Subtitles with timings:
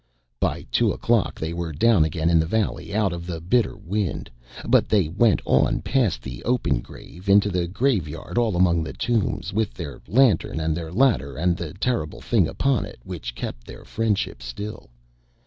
[0.39, 4.31] By two o'clock they were down again in the valley out of the bitter wind,
[4.67, 9.53] but they went on past the open grave into the graveyard all among the tombs,
[9.53, 13.85] with their lantern and their ladder and the terrible thing upon it, which kept their
[13.85, 14.89] friendship still.